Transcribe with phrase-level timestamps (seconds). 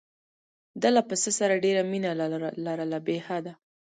[0.81, 2.11] ده له پسه سره ډېره مینه
[2.67, 3.53] لرله بې حده.